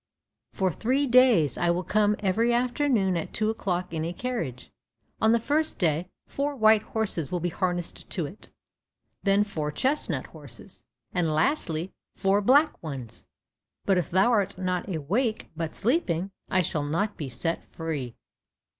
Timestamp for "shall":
16.63-16.83